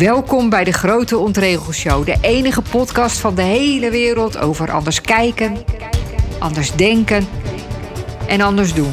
[0.00, 5.56] Welkom bij de Grote Ontregelshow, de enige podcast van de hele wereld over anders kijken,
[6.38, 7.28] anders denken
[8.26, 8.92] en anders doen.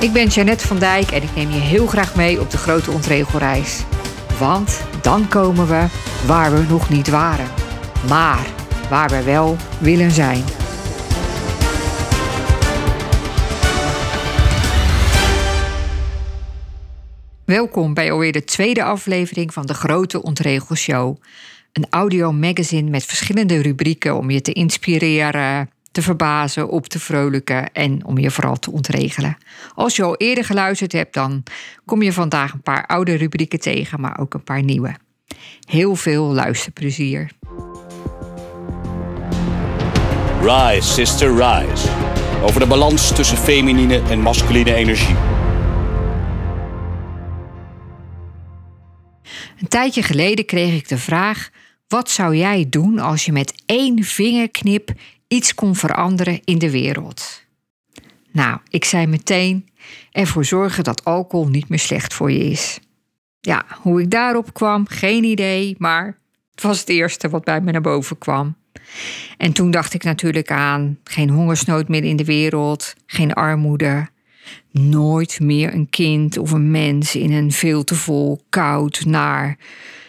[0.00, 2.90] Ik ben Jeannette van Dijk en ik neem je heel graag mee op de Grote
[2.90, 3.82] Ontregelreis.
[4.38, 5.84] Want dan komen we
[6.26, 7.48] waar we nog niet waren,
[8.08, 8.46] maar
[8.88, 10.44] waar we wel willen zijn.
[17.44, 21.16] Welkom bij alweer de tweede aflevering van de Grote Ontregelshow.
[21.72, 27.72] Een audio magazine met verschillende rubrieken om je te inspireren, te verbazen, op te vrolijken
[27.72, 29.36] en om je vooral te ontregelen.
[29.74, 31.42] Als je al eerder geluisterd hebt, dan
[31.84, 34.94] kom je vandaag een paar oude rubrieken tegen, maar ook een paar nieuwe.
[35.68, 37.30] Heel veel luisterplezier.
[40.40, 41.88] Rise, sister, rise.
[42.42, 45.33] Over de balans tussen feminine en masculine energie.
[49.64, 51.50] Een tijdje geleden kreeg ik de vraag:
[51.88, 54.92] wat zou jij doen als je met één vingerknip
[55.28, 57.42] iets kon veranderen in de wereld?
[58.32, 59.68] Nou, ik zei meteen:
[60.10, 62.78] ervoor zorgen dat alcohol niet meer slecht voor je is.
[63.40, 66.18] Ja, hoe ik daarop kwam, geen idee, maar
[66.50, 68.56] het was het eerste wat bij me naar boven kwam.
[69.36, 74.08] En toen dacht ik natuurlijk aan geen hongersnood meer in de wereld, geen armoede,
[74.70, 79.58] nooit meer een kind of een mens in een veel te vol, koud, naar,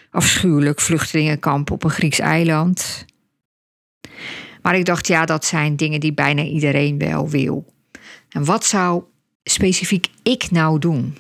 [0.10, 3.06] afschuwelijk vluchtelingenkamp op een Grieks eiland.
[4.62, 7.74] Maar ik dacht, ja, dat zijn dingen die bijna iedereen wel wil.
[8.30, 9.04] En wat zou
[9.44, 11.18] specifiek ik nou doen?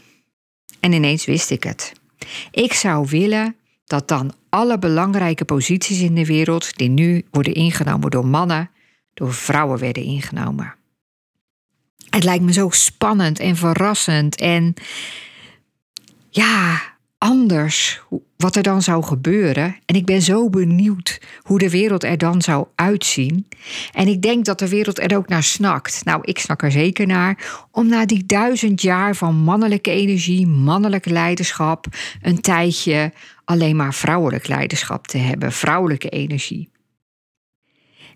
[0.80, 1.94] En ineens wist ik het.
[2.52, 8.12] Ik zou willen dat dan alle belangrijke posities in de wereld, die nu worden ingenomen
[8.12, 8.70] door mannen,
[9.14, 10.76] door vrouwen werden ingenomen.
[12.16, 14.74] Het lijkt me zo spannend en verrassend en
[16.30, 16.82] ja,
[17.18, 18.02] anders
[18.38, 19.76] wat er dan zou gebeuren.
[19.86, 23.48] En ik ben zo benieuwd hoe de wereld er dan zou uitzien.
[23.92, 26.02] En ik denk dat de wereld er ook naar snakt.
[26.06, 27.66] Nou, ik snak er zeker naar.
[27.72, 31.86] Om na die duizend jaar van mannelijke energie, mannelijk leiderschap,
[32.22, 33.12] een tijdje
[33.46, 36.70] alleen maar vrouwelijk leiderschap te hebben, vrouwelijke energie.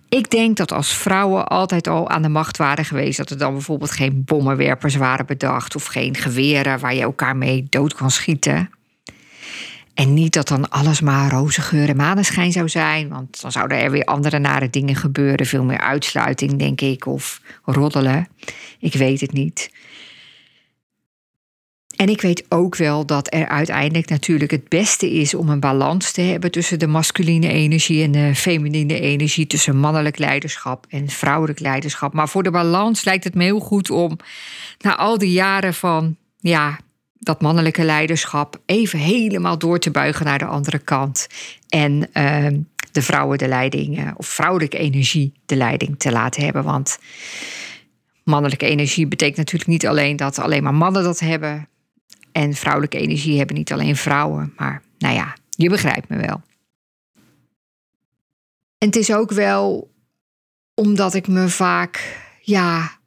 [0.09, 3.53] Ik denk dat als vrouwen altijd al aan de macht waren geweest, dat er dan
[3.53, 8.69] bijvoorbeeld geen bommenwerpers waren bedacht of geen geweren waar je elkaar mee dood kan schieten.
[9.93, 13.77] En niet dat dan alles maar roze geur en maneschijn zou zijn, want dan zouden
[13.77, 15.45] er weer andere nare dingen gebeuren.
[15.45, 18.27] Veel meer uitsluiting, denk ik, of roddelen.
[18.79, 19.71] Ik weet het niet.
[21.99, 26.11] En ik weet ook wel dat er uiteindelijk natuurlijk het beste is om een balans
[26.11, 31.59] te hebben tussen de masculine energie en de feminine energie, tussen mannelijk leiderschap en vrouwelijk
[31.59, 32.13] leiderschap.
[32.13, 34.17] Maar voor de balans lijkt het me heel goed om
[34.79, 36.79] na al die jaren van ja,
[37.17, 41.27] dat mannelijke leiderschap even helemaal door te buigen naar de andere kant.
[41.69, 42.47] En uh,
[42.91, 46.63] de vrouwen de leiding, uh, of vrouwelijke energie de leiding te laten hebben.
[46.63, 46.99] Want
[48.23, 51.67] mannelijke energie betekent natuurlijk niet alleen dat alleen maar mannen dat hebben.
[52.31, 54.53] En vrouwelijke energie hebben niet alleen vrouwen.
[54.57, 56.41] Maar nou ja, je begrijpt me wel.
[58.77, 59.91] En het is ook wel
[60.73, 62.97] omdat ik me vaak, ja,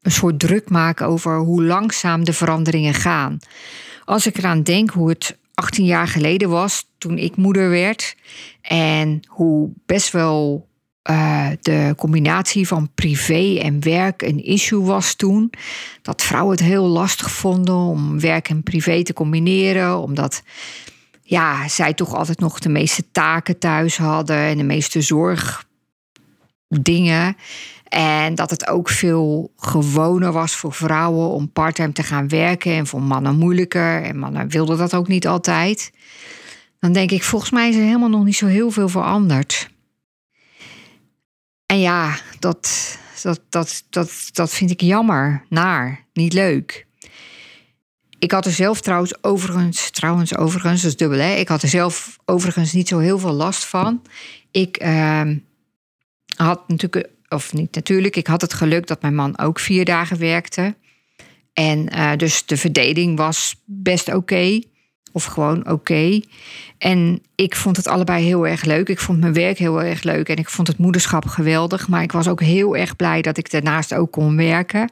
[0.00, 3.38] een soort druk maak over hoe langzaam de veranderingen gaan.
[4.04, 8.16] Als ik eraan denk hoe het 18 jaar geleden was toen ik moeder werd
[8.62, 10.68] en hoe best wel
[11.10, 15.52] uh, de combinatie van privé en werk een issue was toen.
[16.02, 20.42] Dat vrouwen het heel lastig vonden om werk en privé te combineren, omdat
[21.22, 25.66] ja, zij toch altijd nog de meeste taken thuis hadden en de meeste zorgdingen.
[27.84, 32.86] En dat het ook veel gewoner was voor vrouwen om parttime te gaan werken en
[32.86, 34.02] voor mannen moeilijker.
[34.02, 35.92] En mannen wilden dat ook niet altijd.
[36.80, 39.70] Dan denk ik, volgens mij is er helemaal nog niet zo heel veel veranderd.
[41.70, 46.86] En ja, dat, dat, dat, dat, dat vind ik jammer, naar, niet leuk.
[48.18, 51.34] Ik had er zelf trouwens overigens, trouwens overigens, dat is dubbel hè.
[51.34, 54.02] Ik had er zelf overigens niet zo heel veel last van.
[54.50, 55.30] Ik uh,
[56.36, 60.18] had natuurlijk, of niet natuurlijk, ik had het geluk dat mijn man ook vier dagen
[60.18, 60.74] werkte.
[61.52, 64.60] En uh, dus de verdeling was best oké.
[65.12, 66.20] Of gewoon oké.
[66.78, 68.88] En ik vond het allebei heel erg leuk.
[68.88, 71.88] Ik vond mijn werk heel erg leuk en ik vond het moederschap geweldig.
[71.88, 74.90] Maar ik was ook heel erg blij dat ik daarnaast ook kon werken.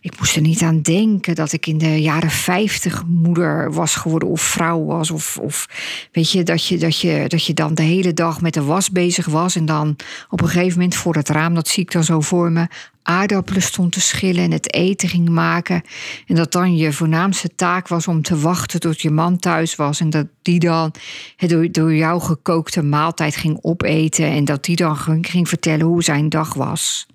[0.00, 4.28] Ik moest er niet aan denken dat ik in de jaren 50 moeder was geworden
[4.28, 5.10] of vrouw was.
[5.10, 5.68] Of, of
[6.12, 8.90] weet je dat, je, dat je, dat je dan de hele dag met de was
[8.90, 9.56] bezig was.
[9.56, 9.96] En dan
[10.28, 12.66] op een gegeven moment voor het raam, dat zie ik dan zo voor me,
[13.06, 15.82] aardappelen stond te schillen en het eten ging maken.
[16.26, 20.00] En dat dan je voornaamste taak was om te wachten tot je man thuis was.
[20.00, 20.94] En dat die dan
[21.36, 24.26] het door, door jou gekookte maaltijd ging opeten.
[24.26, 27.06] En dat die dan ging vertellen hoe zijn dag was.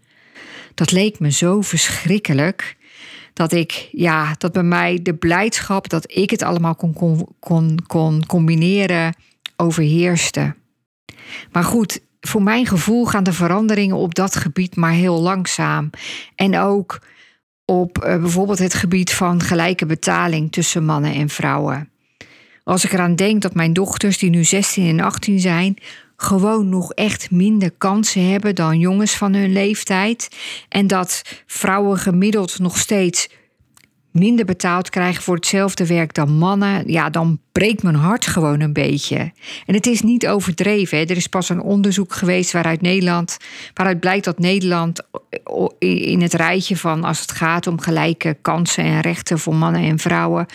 [0.74, 2.76] Dat leek me zo verschrikkelijk.
[3.34, 7.80] Dat ik, ja, dat bij mij de blijdschap dat ik het allemaal kon, kon, kon,
[7.88, 9.16] kon combineren
[9.56, 10.56] overheerste.
[11.52, 15.89] Maar goed, voor mijn gevoel gaan de veranderingen op dat gebied maar heel langzaam.
[16.35, 17.00] En ook
[17.65, 21.89] op uh, bijvoorbeeld het gebied van gelijke betaling tussen mannen en vrouwen.
[22.63, 25.77] Als ik eraan denk dat mijn dochters, die nu 16 en 18 zijn,
[26.15, 30.29] gewoon nog echt minder kansen hebben dan jongens van hun leeftijd.
[30.69, 33.29] En dat vrouwen gemiddeld nog steeds
[34.12, 38.74] minder betaald krijgen voor hetzelfde werk dan mannen, ja, dan breekt mijn hart gewoon een
[38.74, 39.31] beetje.
[39.66, 40.98] En het is niet overdreven.
[40.98, 41.04] Hè.
[41.04, 43.38] Er is pas een onderzoek geweest waaruit Nederland,
[43.74, 45.02] waaruit blijkt dat Nederland
[45.80, 50.00] in het rijtje van als het gaat om gelijke kansen en rechten voor mannen en
[50.00, 50.46] vrouwen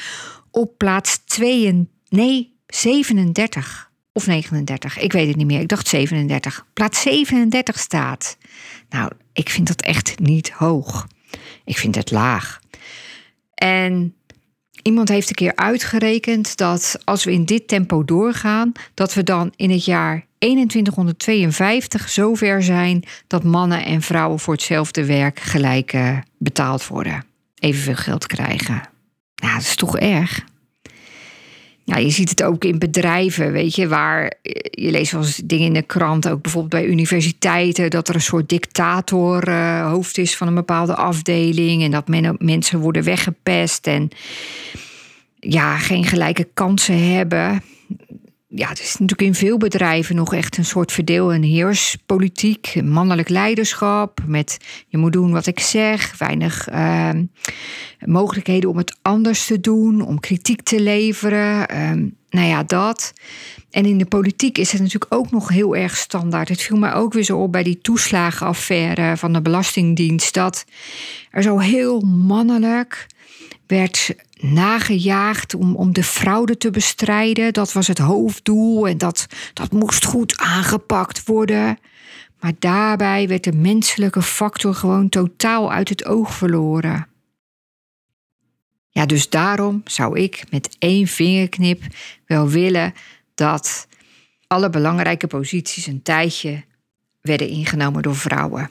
[0.57, 5.61] op plaats 2, nee, 37 of 39, ik weet het niet meer.
[5.61, 6.67] Ik dacht 37.
[6.73, 8.37] Plaats 37 staat.
[8.89, 11.07] Nou, ik vind dat echt niet hoog.
[11.65, 12.61] Ik vind het laag.
[13.57, 14.15] En
[14.83, 19.53] iemand heeft een keer uitgerekend dat als we in dit tempo doorgaan, dat we dan
[19.57, 25.97] in het jaar 2152 zover zijn dat mannen en vrouwen voor hetzelfde werk gelijk
[26.39, 27.25] betaald worden.
[27.55, 28.81] Evenveel geld krijgen.
[29.43, 30.45] Nou, dat is toch erg.
[31.87, 34.33] Ja, je ziet het ook in bedrijven, weet je, waar
[34.71, 38.21] je leest wel eens dingen in de krant, ook bijvoorbeeld bij universiteiten, dat er een
[38.21, 43.87] soort dictator uh, hoofd is van een bepaalde afdeling en dat men, mensen worden weggepest
[43.87, 44.09] en
[45.41, 47.63] ja, geen gelijke kansen hebben
[48.57, 52.83] ja, het is natuurlijk in veel bedrijven nog echt een soort verdeel- en heerspolitiek.
[52.83, 54.57] Mannelijk leiderschap met
[54.89, 56.19] je moet doen wat ik zeg.
[56.19, 57.11] Weinig uh,
[58.05, 61.75] mogelijkheden om het anders te doen, om kritiek te leveren.
[61.75, 61.91] Uh,
[62.31, 63.13] nou ja, dat.
[63.71, 66.49] En in de politiek is het natuurlijk ook nog heel erg standaard.
[66.49, 70.35] Het viel mij ook weer zo op bij die toeslagenaffaire van de Belastingdienst.
[70.35, 70.65] Dat
[71.31, 73.07] er zo heel mannelijk
[73.67, 77.53] werd nagejaagd om, om de fraude te bestrijden.
[77.53, 81.79] Dat was het hoofddoel en dat, dat moest goed aangepakt worden.
[82.41, 87.07] Maar daarbij werd de menselijke factor gewoon totaal uit het oog verloren.
[88.91, 91.83] Ja, dus daarom zou ik met één vingerknip
[92.27, 92.95] wel willen
[93.35, 93.87] dat
[94.47, 96.65] alle belangrijke posities een tijdje
[97.21, 98.71] werden ingenomen door vrouwen.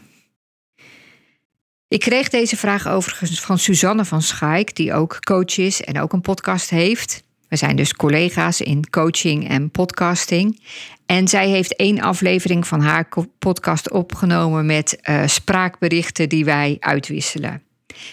[1.88, 6.14] Ik kreeg deze vraag overigens van Suzanne van Schaik, die ook coach is en ook
[6.14, 7.24] een podcast heeft.
[7.48, 10.64] We zijn dus collega's in coaching en podcasting.
[11.06, 13.08] En zij heeft één aflevering van haar
[13.40, 17.64] podcast opgenomen met uh, spraakberichten die wij uitwisselen.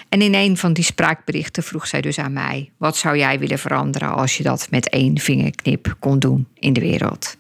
[0.09, 3.59] En in een van die spraakberichten vroeg zij dus aan mij: wat zou jij willen
[3.59, 7.37] veranderen als je dat met één vingerknip kon doen in de wereld?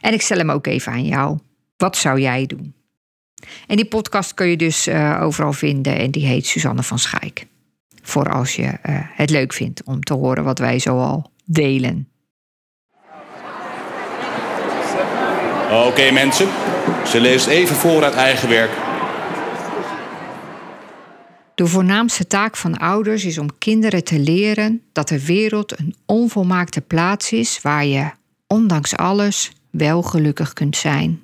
[0.00, 1.38] En ik stel hem ook even aan jou.
[1.76, 2.74] Wat zou jij doen?
[3.66, 7.46] En die podcast kun je dus uh, overal vinden en die heet Suzanne van Schaik.
[8.02, 12.08] Voor als je uh, het leuk vindt om te horen wat wij zoal delen.
[15.70, 16.48] Oké okay, mensen,
[17.06, 18.70] ze leest even voor uit eigen werk.
[21.54, 26.80] De voornaamste taak van ouders is om kinderen te leren dat de wereld een onvolmaakte
[26.80, 28.10] plaats is waar je,
[28.46, 31.22] ondanks alles, wel gelukkig kunt zijn.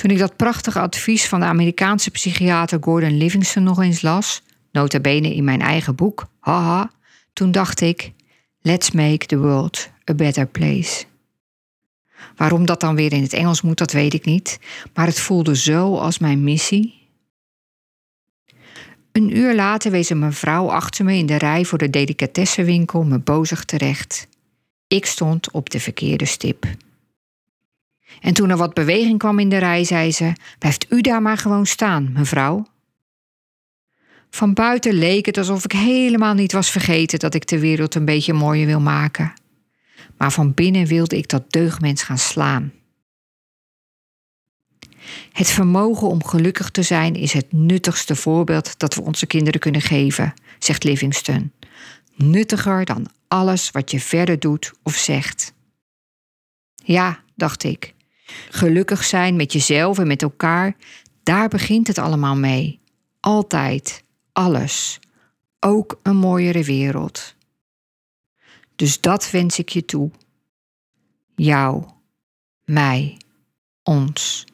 [0.00, 4.42] Toen ik dat prachtige advies van de Amerikaanse psychiater Gordon Livingston nog eens las,
[4.72, 6.90] nota bene in mijn eigen boek, haha,
[7.32, 8.12] toen dacht ik:
[8.60, 11.04] let's make the world a better place.
[12.36, 14.58] Waarom dat dan weer in het Engels moet, dat weet ik niet,
[14.94, 17.08] maar het voelde zo als mijn missie.
[19.12, 23.18] Een uur later wees een mevrouw achter me in de rij voor de delicatessenwinkel me
[23.18, 24.28] bozig terecht.
[24.86, 26.66] Ik stond op de verkeerde stip.
[28.20, 31.38] En toen er wat beweging kwam in de rij, zei ze: Blijft u daar maar
[31.38, 32.66] gewoon staan, mevrouw.
[34.30, 38.04] Van buiten leek het alsof ik helemaal niet was vergeten dat ik de wereld een
[38.04, 39.32] beetje mooier wil maken.
[40.16, 42.72] Maar van binnen wilde ik dat deugdmens gaan slaan.
[45.32, 49.80] Het vermogen om gelukkig te zijn is het nuttigste voorbeeld dat we onze kinderen kunnen
[49.80, 51.52] geven, zegt Livingston.
[52.14, 55.52] Nuttiger dan alles wat je verder doet of zegt.
[56.74, 57.94] Ja, dacht ik,
[58.50, 60.76] Gelukkig zijn met jezelf en met elkaar,
[61.22, 62.80] daar begint het allemaal mee.
[63.20, 64.98] Altijd, alles.
[65.60, 67.34] Ook een mooiere wereld.
[68.76, 70.10] Dus dat wens ik je toe.
[71.34, 71.84] Jou,
[72.64, 73.16] mij,
[73.82, 74.44] ons.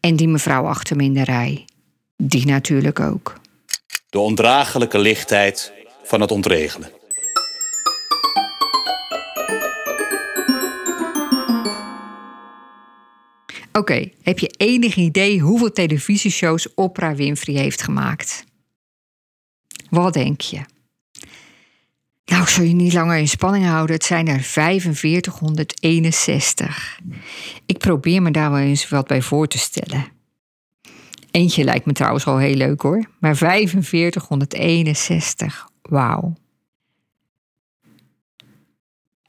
[0.00, 1.64] En die mevrouw achter me in de rij.
[2.16, 3.40] Die natuurlijk ook.
[4.10, 6.90] De ondraaglijke lichtheid van het ontregelen.
[13.78, 18.44] Oké, heb je enig idee hoeveel televisieshows Oprah Winfrey heeft gemaakt?
[19.90, 20.60] Wat denk je?
[22.24, 23.94] Nou, ik zal je niet langer in spanning houden.
[23.94, 27.00] Het zijn er 4561.
[27.66, 30.06] Ik probeer me daar wel eens wat bij voor te stellen.
[31.30, 33.04] Eentje lijkt me trouwens al heel leuk hoor.
[33.18, 36.34] Maar 4561, wauw.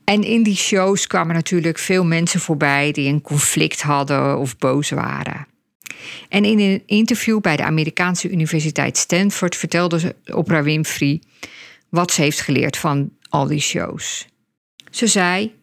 [0.05, 4.89] En in die shows kwamen natuurlijk veel mensen voorbij die een conflict hadden of boos
[4.89, 5.47] waren.
[6.29, 11.21] En in een interview bij de Amerikaanse Universiteit Stanford vertelde Oprah Winfrey
[11.89, 14.27] wat ze heeft geleerd van al die shows.
[14.91, 15.55] Ze zei: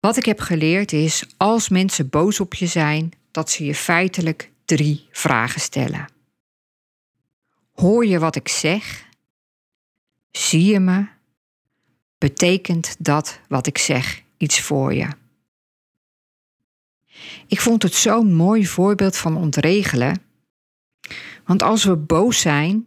[0.00, 4.50] Wat ik heb geleerd is als mensen boos op je zijn, dat ze je feitelijk
[4.64, 6.08] drie vragen stellen.
[7.72, 9.06] Hoor je wat ik zeg?
[10.30, 11.17] Zie je me?
[12.18, 15.08] Betekent dat wat ik zeg iets voor je?
[17.46, 20.22] Ik vond het zo'n mooi voorbeeld van ontregelen.
[21.44, 22.86] Want als we boos zijn,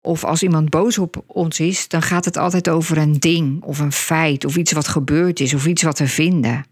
[0.00, 3.78] of als iemand boos op ons is, dan gaat het altijd over een ding of
[3.78, 6.66] een feit of iets wat gebeurd is of iets wat we vinden.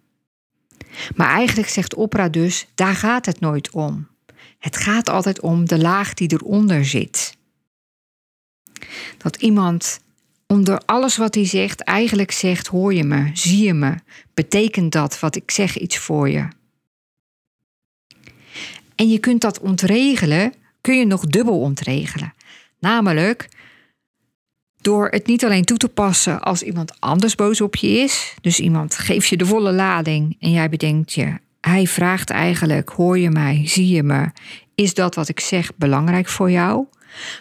[1.16, 4.08] Maar eigenlijk zegt opera dus, daar gaat het nooit om.
[4.58, 7.36] Het gaat altijd om de laag die eronder zit.
[9.18, 10.00] Dat iemand
[10.52, 13.94] onder alles wat hij zegt eigenlijk zegt: hoor je me, zie je me,
[14.34, 16.48] betekent dat wat ik zeg iets voor je.
[18.94, 22.34] En je kunt dat ontregelen, kun je nog dubbel ontregelen.
[22.78, 23.48] Namelijk
[24.80, 28.34] door het niet alleen toe te passen als iemand anders boos op je is.
[28.40, 33.18] Dus iemand geeft je de volle lading en jij bedenkt je, hij vraagt eigenlijk: hoor
[33.18, 34.30] je mij, zie je me?
[34.74, 36.84] Is dat wat ik zeg belangrijk voor jou?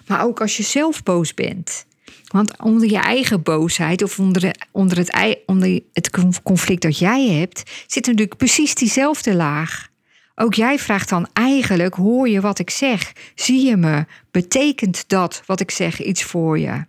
[0.08, 1.86] Maar ook als je zelf boos bent.
[2.32, 7.72] Want onder je eigen boosheid of onder, onder, het, onder het conflict dat jij hebt,
[7.88, 9.90] zit natuurlijk precies diezelfde laag.
[10.36, 13.14] Ook jij vraagt dan eigenlijk: hoor je wat ik zeg?
[13.36, 14.06] Zie je me?
[14.32, 16.86] Betekent dat wat ik zeg iets voor je?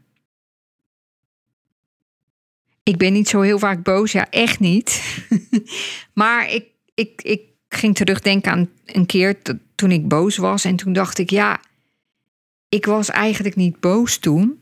[2.83, 5.03] Ik ben niet zo heel vaak boos, ja, echt niet.
[6.15, 9.39] maar ik, ik, ik ging terugdenken aan een keer
[9.75, 10.65] toen ik boos was.
[10.65, 11.61] En toen dacht ik, ja,
[12.69, 14.62] ik was eigenlijk niet boos toen.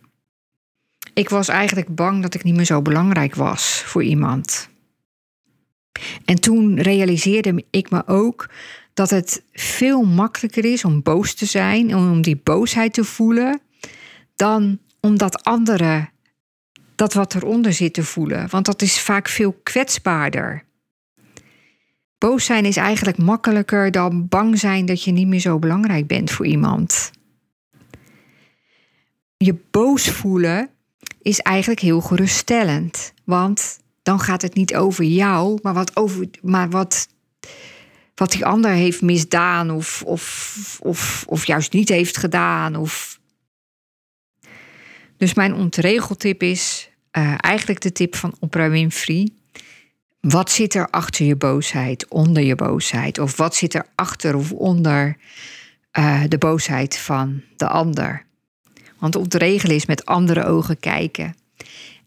[1.15, 4.69] Ik was eigenlijk bang dat ik niet meer zo belangrijk was voor iemand.
[6.25, 8.51] En toen realiseerde ik me ook
[8.95, 13.61] dat het veel makkelijker is om boos te zijn, om die boosheid te voelen,
[14.37, 16.09] dan om dat andere,
[16.95, 18.49] dat wat eronder zit te voelen.
[18.51, 20.65] Want dat is vaak veel kwetsbaarder.
[22.19, 26.31] Boos zijn is eigenlijk makkelijker dan bang zijn dat je niet meer zo belangrijk bent
[26.31, 27.11] voor iemand.
[29.37, 30.71] Je boos voelen
[31.23, 33.13] is eigenlijk heel geruststellend.
[33.25, 37.09] Want dan gaat het niet over jou, maar wat, over, maar wat,
[38.15, 42.77] wat die ander heeft misdaan of, of, of, of juist niet heeft gedaan.
[42.77, 43.21] Of...
[45.17, 49.29] Dus mijn ontregeltip is uh, eigenlijk de tip van Oprah Winfrey.
[50.21, 53.19] Wat zit er achter je boosheid, onder je boosheid?
[53.19, 55.17] Of wat zit er achter of onder
[55.99, 58.27] uh, de boosheid van de ander?
[59.01, 61.35] Want ontregelen is met andere ogen kijken.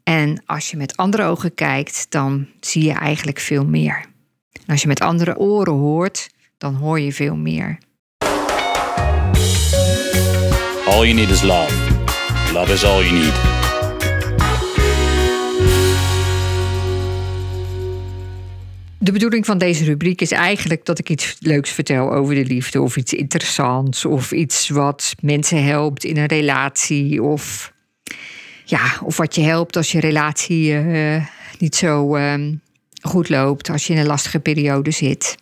[0.04, 4.06] En als je met andere ogen kijkt, dan zie je eigenlijk veel meer.
[4.52, 7.78] En als je met andere oren hoort, dan hoor je veel meer.
[10.86, 11.74] All you need is love.
[12.54, 13.53] Love is all you need.
[19.04, 22.82] De bedoeling van deze rubriek is eigenlijk dat ik iets leuks vertel over de liefde,
[22.82, 27.74] of iets interessants, of iets wat mensen helpt in een relatie, of,
[28.66, 31.26] ja, of wat je helpt als je relatie uh,
[31.60, 32.52] niet zo uh,
[33.02, 35.36] goed loopt, als je in een lastige periode zit.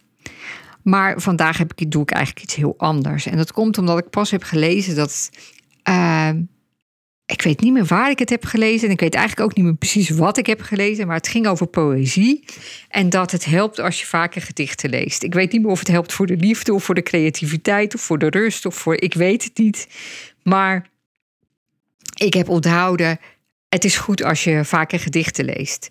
[0.84, 3.26] Maar vandaag heb ik, doe ik eigenlijk iets heel anders.
[3.26, 5.30] En dat komt omdat ik pas heb gelezen dat
[5.90, 6.30] uh,
[7.32, 8.88] ik weet niet meer waar ik het heb gelezen.
[8.88, 11.08] En ik weet eigenlijk ook niet meer precies wat ik heb gelezen.
[11.08, 12.46] Maar het ging over poëzie.
[12.90, 15.24] En dat het helpt als je vaker gedichten leest.
[15.24, 18.02] Ik weet niet meer of het helpt voor de liefde of voor de creativiteit of
[18.02, 19.02] voor de rust of voor.
[19.02, 19.88] Ik weet het niet.
[20.44, 20.90] Maar
[22.16, 23.20] ik heb onthouden.
[23.70, 25.90] Het is goed als je vaker gedichten leest.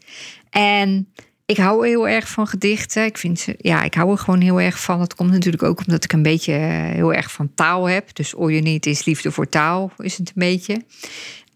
[0.51, 1.13] En
[1.51, 3.05] ik hou heel erg van gedichten.
[3.05, 4.99] Ik vind ze, ja, ik hou er gewoon heel erg van.
[4.99, 8.15] Dat komt natuurlijk ook omdat ik een beetje eh, heel erg van taal heb.
[8.15, 10.83] Dus all you need is liefde voor taal, is het een beetje.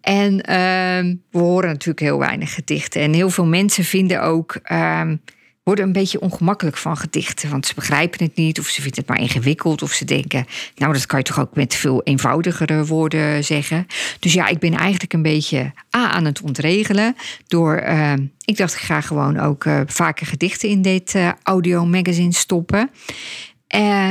[0.01, 3.01] En uh, we horen natuurlijk heel weinig gedichten.
[3.01, 5.11] En heel veel mensen vinden ook, uh,
[5.65, 7.51] worden een beetje ongemakkelijk van gedichten.
[7.51, 10.93] Want ze begrijpen het niet, of ze vinden het maar ingewikkeld, of ze denken, nou,
[10.93, 13.87] dat kan je toch ook met veel eenvoudigere woorden zeggen.
[14.19, 17.17] Dus ja, ik ben eigenlijk een beetje A aan het ontregelen.
[17.47, 18.13] Door, uh,
[18.45, 22.91] ik dacht, ik ga gewoon ook uh, vaker gedichten in dit uh, audio magazine stoppen.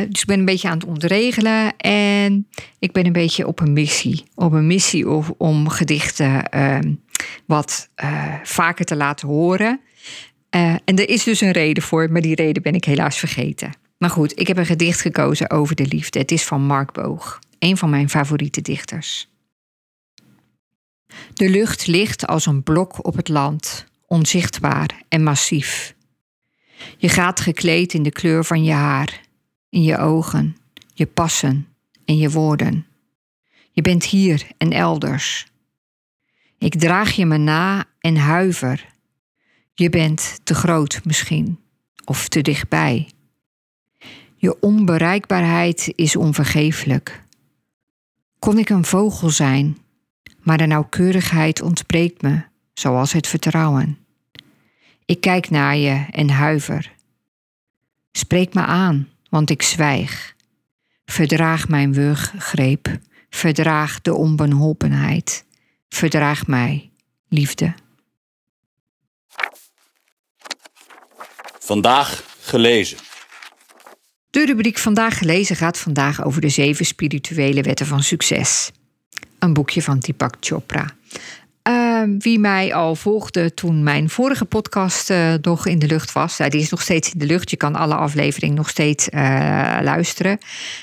[0.09, 2.47] Dus ik ben een beetje aan het ontregelen en
[2.79, 4.23] ik ben een beetje op een missie.
[4.35, 6.49] Op een missie om, om gedichten
[7.45, 7.89] wat
[8.43, 9.79] vaker te laten horen.
[10.55, 13.73] Uh, en er is dus een reden voor, maar die reden ben ik helaas vergeten.
[13.97, 16.19] Maar goed, ik heb een gedicht gekozen over de liefde.
[16.19, 19.29] Het is van Mark Boog, een van mijn favoriete dichters.
[21.33, 25.95] De lucht ligt als een blok op het land, onzichtbaar en massief.
[26.97, 29.21] Je gaat gekleed in de kleur van je haar,
[29.69, 30.57] in je ogen,
[30.93, 31.67] je passen
[32.05, 32.85] en je woorden.
[33.71, 35.47] Je bent hier en elders.
[36.57, 38.92] Ik draag je me na en huiver
[39.73, 41.59] je bent te groot misschien,
[42.05, 43.09] of te dichtbij.
[44.35, 47.23] Je onbereikbaarheid is onvergeeflijk.
[48.39, 49.77] Kon ik een vogel zijn,
[50.39, 53.97] maar de nauwkeurigheid ontbreekt me, zoals het vertrouwen.
[55.05, 56.93] Ik kijk naar je en huiver.
[58.11, 60.35] Spreek me aan, want ik zwijg.
[61.05, 62.99] Verdraag mijn wurggreep,
[63.29, 65.45] verdraag de onbeholpenheid,
[65.89, 66.91] verdraag mij,
[67.29, 67.73] liefde.
[71.65, 72.97] Vandaag gelezen.
[74.29, 78.71] De rubriek Vandaag gelezen gaat vandaag over de zeven spirituele wetten van succes.
[79.39, 80.89] Een boekje van Deepak Chopra.
[81.69, 86.39] Uh, wie mij al volgde toen mijn vorige podcast uh, nog in de lucht was,
[86.39, 87.49] uh, die is nog steeds in de lucht.
[87.49, 89.19] Je kan alle afleveringen nog steeds uh,
[89.81, 90.37] luisteren.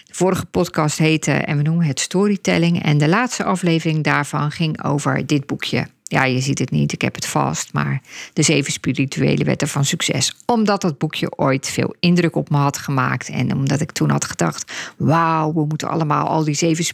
[0.05, 2.83] De vorige podcast heette, en we noemen het storytelling.
[2.83, 7.03] En de laatste aflevering daarvan ging over dit boekje ja, je ziet het niet, ik
[7.03, 8.03] heb het vast, maar
[8.33, 10.35] de zeven spirituele wetten van succes.
[10.47, 14.25] Omdat dat boekje ooit veel indruk op me had gemaakt en omdat ik toen had
[14.25, 16.85] gedacht, wauw, we moeten allemaal al die zeven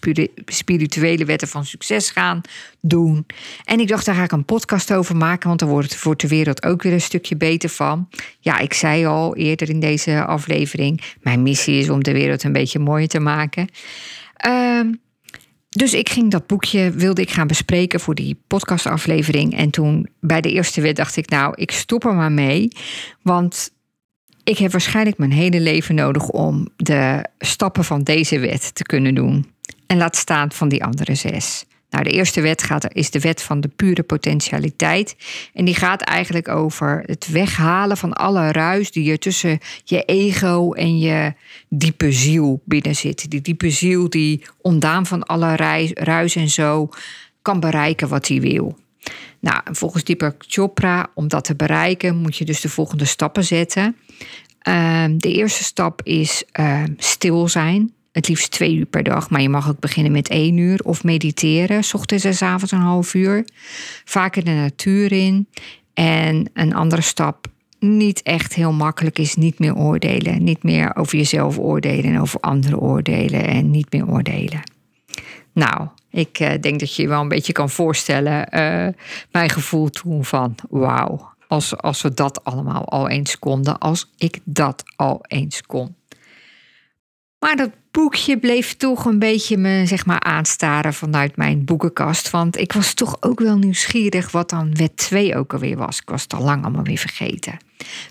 [0.46, 2.40] spirituele wetten van succes gaan
[2.80, 3.26] doen.
[3.64, 6.28] En ik dacht, daar ga ik een podcast over maken, want dan wordt, wordt de
[6.28, 8.08] wereld ook weer een stukje beter van.
[8.40, 12.52] Ja, ik zei al eerder in deze aflevering, mijn missie is om de wereld een
[12.52, 13.68] beetje mooier te maken.
[14.46, 14.80] Uh,
[15.76, 19.56] dus ik ging dat boekje, wilde ik gaan bespreken voor die podcastaflevering.
[19.56, 22.68] En toen bij de eerste wet dacht ik, nou, ik stop er maar mee.
[23.22, 23.70] Want
[24.44, 29.14] ik heb waarschijnlijk mijn hele leven nodig om de stappen van deze wet te kunnen
[29.14, 29.50] doen.
[29.86, 31.64] En laat staan van die andere zes.
[31.90, 35.16] Nou, de eerste wet gaat, is de wet van de pure potentialiteit.
[35.54, 40.72] En die gaat eigenlijk over het weghalen van alle ruis die er tussen je ego
[40.72, 41.32] en je
[41.68, 43.30] diepe ziel binnen zit.
[43.30, 45.56] Die diepe ziel die ondaan van alle
[45.94, 46.88] ruis en zo
[47.42, 48.78] kan bereiken wat hij wil.
[49.40, 53.96] Nou, volgens Deepak Chopra, om dat te bereiken, moet je dus de volgende stappen zetten.
[54.58, 57.94] Ehm, de eerste stap is ehm, stil zijn.
[58.16, 60.80] Het liefst twee uur per dag, maar je mag ook beginnen met één uur.
[60.84, 63.44] Of mediteren, s ochtends en s avonds een half uur.
[64.04, 65.48] Vaker de natuur in.
[65.94, 67.46] En een andere stap,
[67.78, 70.44] niet echt heel makkelijk, is niet meer oordelen.
[70.44, 74.62] Niet meer over jezelf oordelen en over anderen oordelen en niet meer oordelen.
[75.52, 78.38] Nou, ik uh, denk dat je je wel een beetje kan voorstellen.
[78.38, 78.92] Uh,
[79.30, 84.38] mijn gevoel toen van wauw, als, als we dat allemaal al eens konden, als ik
[84.44, 85.94] dat al eens kon.
[87.38, 92.30] Maar dat boekje bleef toch een beetje me zeg maar, aanstaren vanuit mijn boekenkast.
[92.30, 96.00] Want ik was toch ook wel nieuwsgierig wat dan wet 2 ook alweer was.
[96.00, 97.58] Ik was het al lang allemaal weer vergeten.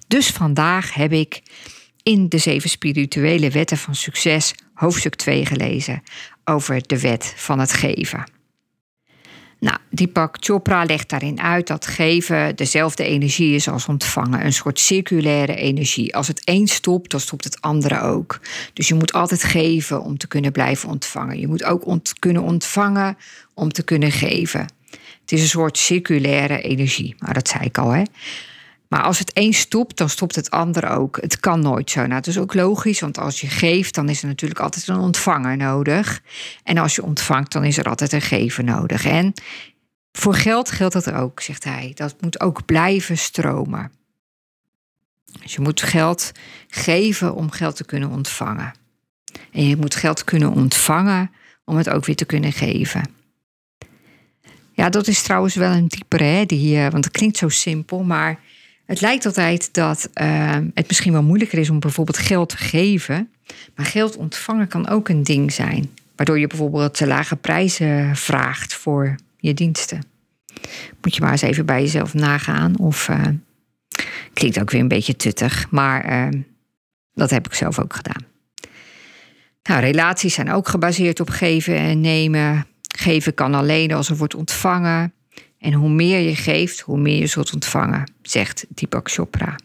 [0.08, 1.42] Dus vandaag heb ik
[2.04, 6.04] in de zeven spirituele wetten van succes hoofdstuk 2 gelezen
[6.46, 8.35] over de wet van het geven.
[9.66, 14.46] Nou, Deepak Chopra legt daarin uit dat geven dezelfde energie is als ontvangen.
[14.46, 16.16] Een soort circulaire energie.
[16.16, 18.40] Als het een stopt, dan stopt het andere ook.
[18.74, 21.40] Dus je moet altijd geven om te kunnen blijven ontvangen.
[21.40, 23.18] Je moet ook kunnen ontvangen
[23.54, 24.68] om te kunnen geven.
[25.22, 27.16] Het is een soort circulaire energie.
[27.20, 28.04] Maar dat zei ik al, hè.
[28.88, 31.18] Maar als het een stopt, dan stopt het andere ook.
[31.22, 32.00] Het kan nooit zo.
[32.00, 34.98] Nou, dat is ook logisch, want als je geeft, dan is er natuurlijk altijd een
[34.98, 36.22] ontvanger nodig.
[36.64, 39.06] En als je ontvangt, dan is er altijd een gever nodig.
[39.06, 39.34] En
[40.12, 41.92] voor geld geldt dat ook, zegt hij.
[41.96, 43.92] Dat moet ook blijven stromen.
[45.42, 46.32] Dus je moet geld
[46.68, 48.74] geven om geld te kunnen ontvangen.
[49.52, 51.32] En je moet geld kunnen ontvangen
[51.66, 53.14] om het ook weer te kunnen geven.
[54.72, 58.40] Ja, dat is trouwens wel een diepere, hè, die, want het klinkt zo simpel, maar
[58.86, 63.30] het lijkt altijd dat uh, het misschien wel moeilijker is om bijvoorbeeld geld te geven.
[63.76, 65.90] Maar geld ontvangen kan ook een ding zijn.
[66.16, 70.04] Waardoor je bijvoorbeeld te lage prijzen vraagt voor je diensten.
[71.02, 72.80] Moet je maar eens even bij jezelf nagaan.
[72.80, 73.22] Of uh,
[74.36, 76.42] Klinkt ook weer een beetje tuttig, maar ehm,
[77.14, 78.26] dat heb ik zelf ook gedaan.
[79.64, 82.68] Nou, relaties zijn ook gebaseerd op geven en nemen.
[82.98, 85.14] Geven kan alleen als er wordt ontvangen.
[85.66, 89.56] En hoe meer je geeft, hoe meer je zult ontvangen, zegt Deepak Chopra.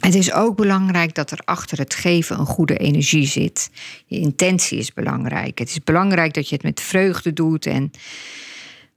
[0.00, 3.70] Het is ook belangrijk dat er achter het geven een goede energie zit.
[4.06, 5.58] Je intentie is belangrijk.
[5.58, 7.90] Het is belangrijk dat je het met vreugde doet en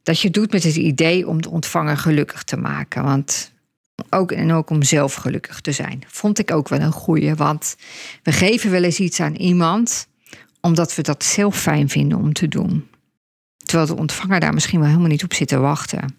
[0.04, 3.04] dat je het doet met het idee om de ontvanger gelukkig te maken.
[3.04, 3.52] Want
[4.10, 6.04] ook, en ook om zelf gelukkig te zijn.
[6.08, 7.36] Vond ik ook wel een goeie.
[7.36, 7.76] Want
[8.24, 10.08] we geven wel eens iets aan iemand
[10.62, 12.88] omdat we dat zelf fijn vinden om te doen.
[13.65, 16.17] Terwijl de ontvanger daar misschien wel helemaal niet op zit te wachten.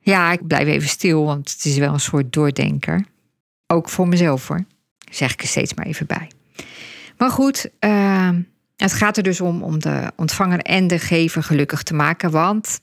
[0.00, 3.04] Ja, ik blijf even stil, want het is wel een soort doordenker.
[3.66, 4.64] Ook voor mezelf hoor.
[5.10, 6.30] Zeg ik er steeds maar even bij.
[7.16, 8.30] Maar goed, uh,
[8.76, 12.30] het gaat er dus om om de ontvanger en de gever gelukkig te maken.
[12.30, 12.80] Want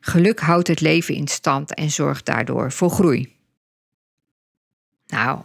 [0.00, 3.36] geluk houdt het leven in stand en zorgt daardoor voor groei.
[5.06, 5.42] Nou,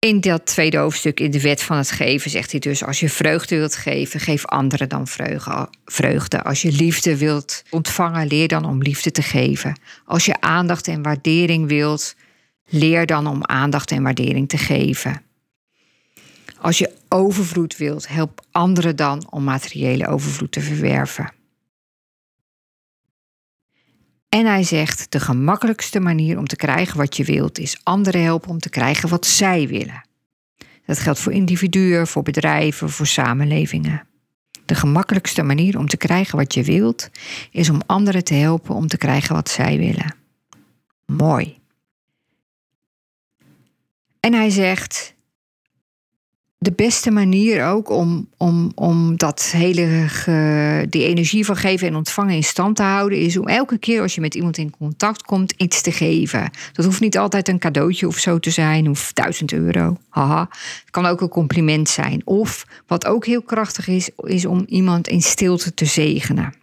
[0.00, 3.08] in dat tweede hoofdstuk in de wet van het geven zegt hij dus: als je
[3.08, 5.06] vreugde wilt geven, geef anderen dan
[5.84, 6.42] vreugde.
[6.42, 9.80] Als je liefde wilt ontvangen, leer dan om liefde te geven.
[10.04, 12.14] Als je aandacht en waardering wilt,
[12.64, 15.22] leer dan om aandacht en waardering te geven.
[16.58, 21.32] Als je overvloed wilt, help anderen dan om materiële overvloed te verwerven.
[24.30, 28.50] En hij zegt: de gemakkelijkste manier om te krijgen wat je wilt, is anderen helpen
[28.50, 30.08] om te krijgen wat zij willen.
[30.86, 34.06] Dat geldt voor individuen, voor bedrijven, voor samenlevingen.
[34.64, 37.10] De gemakkelijkste manier om te krijgen wat je wilt,
[37.50, 40.14] is om anderen te helpen om te krijgen wat zij willen.
[41.06, 41.58] Mooi.
[44.20, 45.14] En hij zegt:
[46.62, 50.06] de beste manier ook om, om, om dat hele
[50.88, 54.14] die energie van geven en ontvangen in stand te houden, is om elke keer als
[54.14, 56.50] je met iemand in contact komt, iets te geven.
[56.72, 59.96] Dat hoeft niet altijd een cadeautje of zo te zijn, of duizend euro.
[60.08, 60.48] Haha.
[60.80, 62.26] Het kan ook een compliment zijn.
[62.26, 66.54] Of wat ook heel krachtig is, is om iemand in stilte te zegenen.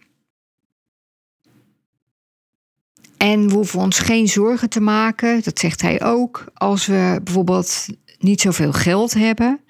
[3.16, 7.86] En we hoeven ons geen zorgen te maken, dat zegt hij ook, als we bijvoorbeeld
[8.18, 9.60] niet zoveel geld hebben.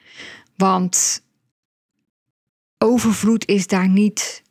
[0.58, 1.22] Want
[2.78, 4.42] overvloed is daar niet,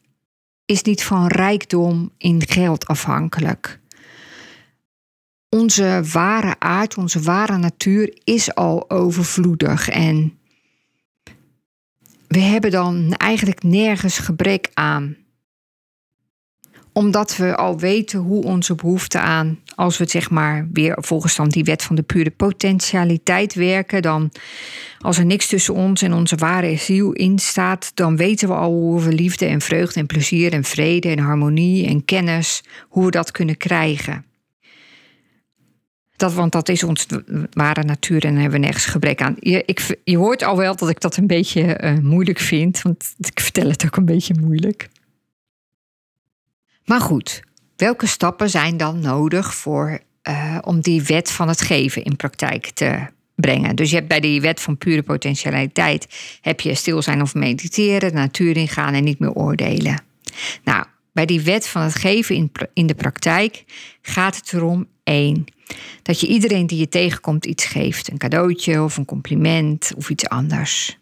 [0.65, 3.80] is niet van rijkdom in geld afhankelijk.
[5.50, 10.39] Onze ware aard, onze ware natuur is al overvloedig en
[12.28, 15.17] we hebben dan eigenlijk nergens gebrek aan
[16.98, 21.36] omdat we al weten hoe onze behoefte aan, als we het zeg maar weer volgens
[21.36, 24.32] dan die wet van de pure potentialiteit werken, dan
[25.00, 28.72] als er niks tussen ons en onze ware ziel in staat, dan weten we al
[28.72, 33.12] hoe we liefde en vreugde en plezier en vrede en harmonie en kennis, hoe we
[33.12, 34.26] dat kunnen krijgen.
[36.16, 37.06] Dat, want dat is ons
[37.52, 39.36] ware natuur en daar hebben we nergens gebrek aan.
[39.40, 43.16] Je, ik, je hoort al wel dat ik dat een beetje uh, moeilijk vind, want
[43.18, 44.90] ik vertel het ook een beetje moeilijk.
[46.86, 47.42] Maar goed,
[47.78, 52.70] welke stappen zijn dan nodig voor, uh, om die wet van het geven in praktijk
[52.70, 53.76] te brengen?
[53.76, 56.08] Dus je hebt bij die wet van pure potentialiteit
[56.42, 60.02] heb je stil zijn of mediteren, de natuur ingaan en niet meer oordelen.
[60.63, 63.63] Nou, bij die wet van het geven in, in de praktijk
[64.02, 65.46] gaat het erom één.
[66.02, 68.12] Dat je iedereen die je tegenkomt iets geeft.
[68.12, 70.98] Een cadeautje of een compliment of iets anders.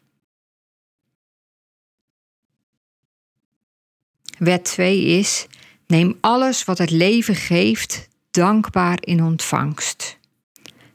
[4.37, 5.47] Wet 2 is
[5.87, 10.17] Neem alles wat het leven geeft dankbaar in ontvangst.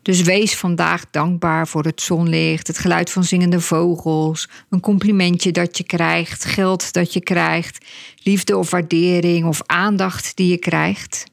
[0.03, 5.79] Dus wees vandaag dankbaar voor het zonlicht, het geluid van zingende vogels, een complimentje dat
[5.79, 7.87] je krijgt, geld dat je krijgt,
[8.23, 11.25] liefde of waardering of aandacht die je krijgt.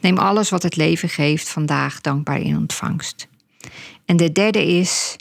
[0.00, 3.28] Neem alles wat het leven geeft vandaag dankbaar in ontvangst.
[4.04, 5.16] En de derde is: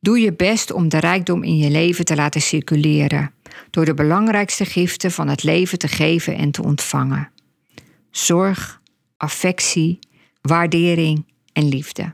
[0.00, 3.32] doe je best om de rijkdom in je leven te laten circuleren
[3.70, 7.30] door de belangrijkste giften van het leven te geven en te ontvangen.
[8.10, 8.80] Zorg,
[9.16, 9.98] affectie,
[10.40, 12.12] waardering en liefde.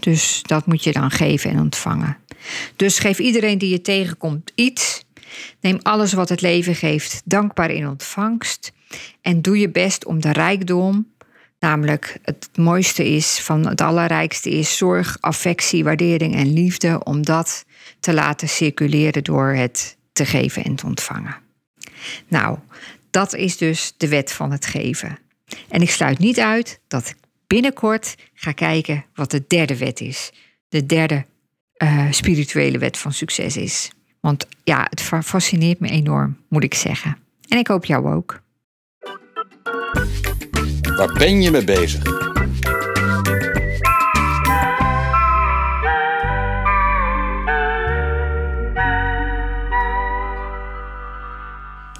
[0.00, 2.16] Dus dat moet je dan geven en ontvangen.
[2.76, 5.04] Dus geef iedereen die je tegenkomt iets.
[5.60, 8.72] Neem alles wat het leven geeft dankbaar in ontvangst.
[9.20, 11.12] En doe je best om de rijkdom,
[11.64, 17.64] namelijk het mooiste is van het allerrijkste is zorg, affectie, waardering en liefde, om dat
[18.00, 21.36] te laten circuleren door het te geven en te ontvangen.
[22.28, 22.58] Nou,
[23.10, 25.18] dat is dus de wet van het geven.
[25.68, 30.32] En ik sluit niet uit dat ik binnenkort ga kijken wat de derde wet is.
[30.68, 31.26] De derde
[31.78, 33.90] uh, spirituele wet van succes is.
[34.20, 37.16] Want ja, het fascineert me enorm, moet ik zeggen.
[37.48, 38.42] En ik hoop jou ook.
[40.96, 42.02] Waar ben je mee bezig?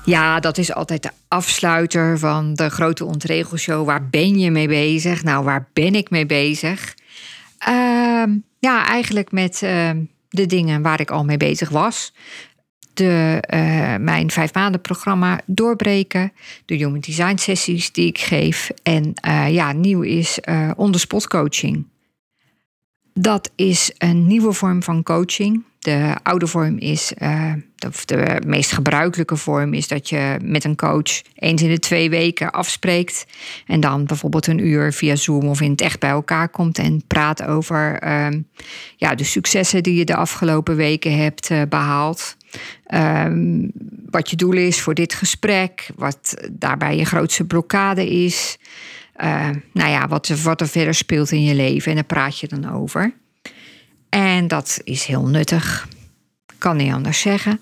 [0.04, 3.86] Ja, dat is altijd de afsluiter van de grote ontregelshow.
[3.86, 5.22] Waar ben je mee bezig?
[5.22, 6.94] Nou, waar ben ik mee bezig?
[7.58, 12.12] Ehm, ja, eigenlijk met ehm, de dingen waar ik al mee bezig was.
[12.94, 16.32] De, uh, mijn vijf maanden programma doorbreken.
[16.64, 18.70] De human design sessies die ik geef.
[18.82, 21.86] En uh, ja, nieuw is uh, on-the-spot coaching.
[23.14, 25.64] Dat is een nieuwe vorm van coaching.
[25.84, 30.76] De oude vorm is, uh, de, de, meest gebruikelijke vorm is dat je met een
[30.76, 33.26] coach eens in de twee weken afspreekt.
[33.66, 37.02] En dan bijvoorbeeld een uur via Zoom of in het echt bij elkaar komt en
[37.06, 38.26] praat over uh,
[38.96, 42.36] ja, de successen die je de afgelopen weken hebt uh, behaald.
[42.94, 43.72] Um,
[44.10, 48.58] wat je doel is voor dit gesprek, wat daarbij je grootste blokkade is.
[49.22, 51.90] Uh, nou ja, wat, wat er verder speelt in je leven.
[51.90, 53.14] En daar praat je dan over.
[54.14, 55.88] En dat is heel nuttig.
[56.58, 57.60] Kan niet anders zeggen.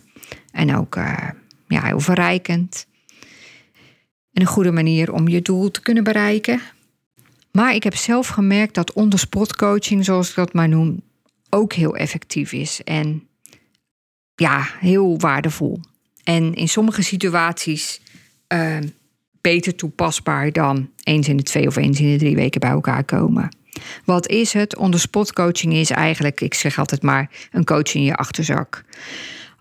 [0.50, 1.28] En ook uh,
[1.68, 2.86] ja, heel verrijkend.
[4.32, 6.60] En een goede manier om je doel te kunnen bereiken.
[7.52, 11.02] Maar ik heb zelf gemerkt dat on-the-spot coaching, zoals ik dat maar noem,
[11.50, 12.80] ook heel effectief is.
[12.84, 13.26] En
[14.34, 15.80] ja, heel waardevol.
[16.24, 18.00] En in sommige situaties
[18.48, 18.78] uh,
[19.40, 23.04] beter toepasbaar dan eens in de twee of eens in de drie weken bij elkaar
[23.04, 23.60] komen.
[24.04, 24.76] Wat is het?
[24.76, 28.84] On-the-spot coaching is eigenlijk, ik zeg altijd maar, een coach in je achterzak.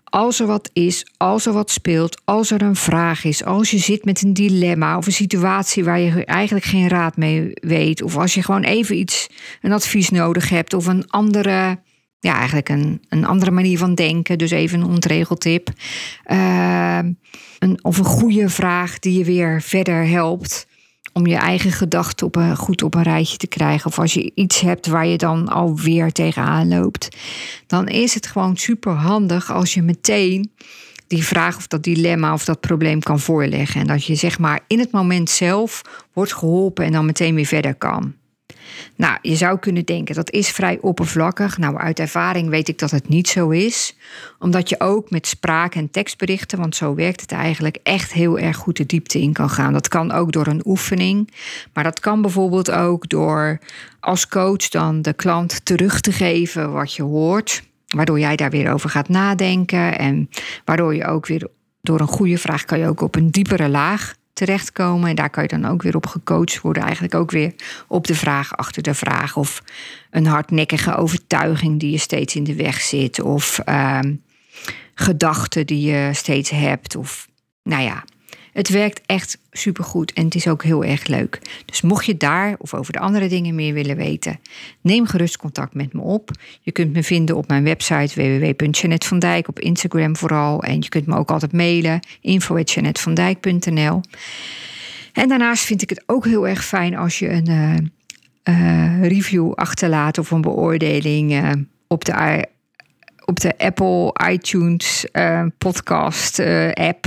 [0.04, 3.78] Als er wat is, als er wat speelt, als er een vraag is, als je
[3.78, 8.16] zit met een dilemma of een situatie waar je eigenlijk geen raad mee weet, of
[8.16, 9.28] als je gewoon even iets,
[9.60, 11.78] een advies nodig hebt of een andere,
[12.20, 15.68] ja, eigenlijk een, een andere manier van denken, dus even een ontregeltip,
[16.26, 16.98] uh,
[17.58, 20.66] een, of een goede vraag die je weer verder helpt
[21.12, 23.90] om je eigen gedachten op een, goed op een rijtje te krijgen.
[23.90, 27.16] Of als je iets hebt waar je dan alweer tegenaan loopt.
[27.66, 30.52] Dan is het gewoon super handig als je meteen
[31.06, 33.80] die vraag of dat dilemma of dat probleem kan voorleggen.
[33.80, 37.46] En dat je zeg maar in het moment zelf wordt geholpen en dan meteen weer
[37.46, 38.14] verder kan.
[38.96, 41.58] Nou, je zou kunnen denken dat is vrij oppervlakkig.
[41.58, 43.96] Nou, uit ervaring weet ik dat het niet zo is.
[44.38, 48.56] Omdat je ook met spraak- en tekstberichten, want zo werkt het eigenlijk, echt heel erg
[48.56, 49.72] goed de diepte in kan gaan.
[49.72, 51.32] Dat kan ook door een oefening.
[51.72, 53.58] Maar dat kan bijvoorbeeld ook door
[54.00, 57.62] als coach dan de klant terug te geven wat je hoort.
[57.86, 59.98] Waardoor jij daar weer over gaat nadenken.
[59.98, 60.28] En
[60.64, 61.48] waardoor je ook weer
[61.80, 65.08] door een goede vraag kan je ook op een diepere laag terechtkomen.
[65.08, 66.82] En daar kan je dan ook weer op gecoacht worden.
[66.82, 67.54] Eigenlijk ook weer
[67.88, 69.36] op de vraag achter de vraag.
[69.36, 69.62] Of
[70.10, 73.20] een hardnekkige overtuiging die je steeds in de weg zit.
[73.20, 73.98] Of uh,
[74.94, 76.96] gedachten die je steeds hebt.
[76.96, 77.28] Of
[77.62, 78.04] nou ja,
[78.52, 81.40] het werkt echt supergoed en het is ook heel erg leuk.
[81.64, 84.40] Dus mocht je daar of over de andere dingen meer willen weten,
[84.80, 86.30] neem gerust contact met me op.
[86.60, 90.62] Je kunt me vinden op mijn website www.janetvandijk, op Instagram vooral.
[90.62, 94.00] En je kunt me ook altijd mailen, info.janetvandijk.nl.
[95.12, 97.76] En daarnaast vind ik het ook heel erg fijn als je een uh,
[98.44, 101.50] uh, review achterlaat of een beoordeling uh,
[101.86, 102.12] op de
[103.32, 107.06] op de Apple iTunes uh, podcast uh, app.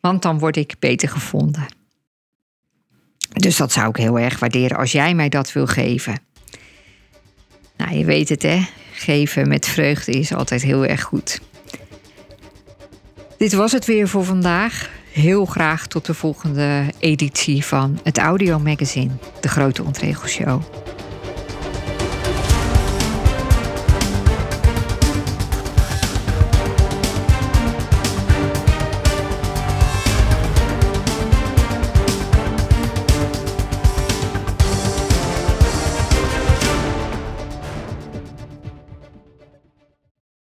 [0.00, 1.66] Want dan word ik beter gevonden.
[3.28, 6.20] Dus dat zou ik heel erg waarderen als jij mij dat wil geven.
[7.76, 8.60] Nou, je weet het hè.
[8.92, 11.40] Geven met vreugde is altijd heel erg goed.
[13.38, 14.90] Dit was het weer voor vandaag.
[15.12, 20.62] Heel graag tot de volgende editie van het Audio Magazine, de Grote Ontregelshow.